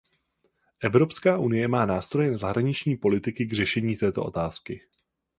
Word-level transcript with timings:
Evropská 0.83 1.37
unie 1.37 1.67
má 1.67 1.85
nástroje 1.85 2.37
zahraniční 2.37 2.97
politiky 2.97 3.45
k 3.45 3.53
řešení 3.53 3.95
této 3.95 4.23
otázky. 4.23 4.81